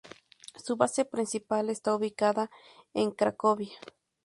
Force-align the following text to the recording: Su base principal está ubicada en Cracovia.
Su 0.55 0.77
base 0.77 1.05
principal 1.05 1.69
está 1.69 1.93
ubicada 1.93 2.49
en 2.95 3.11
Cracovia. 3.11 3.77